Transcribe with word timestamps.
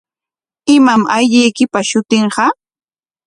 ¿Imam 0.75 1.01
allquykipa 1.15 1.79
shutinqa? 1.89 2.45